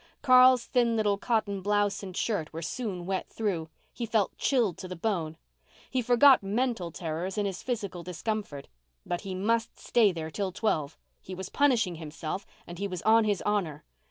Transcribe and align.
Carl's 0.23 0.65
thin 0.65 0.95
little 0.95 1.15
cotton 1.19 1.61
blouse 1.61 2.01
and 2.01 2.17
shirt 2.17 2.51
were 2.51 2.63
soon 2.63 3.05
wet 3.05 3.29
through. 3.29 3.69
He 3.93 4.07
felt 4.07 4.35
chilled 4.35 4.75
to 4.79 4.87
the 4.87 4.95
bone. 4.95 5.37
He 5.91 6.01
forgot 6.01 6.41
mental 6.41 6.89
terrors 6.89 7.37
in 7.37 7.45
his 7.45 7.61
physical 7.61 8.01
discomfort. 8.01 8.67
But 9.05 9.21
he 9.21 9.35
must 9.35 9.77
stay 9.77 10.11
there 10.11 10.31
till 10.31 10.51
twelve—he 10.51 11.35
was 11.35 11.49
punishing 11.49 11.97
himself 11.97 12.47
and 12.65 12.79
he 12.79 12.87
was 12.87 13.03
on 13.03 13.25
his 13.25 13.43
honour. 13.43 13.83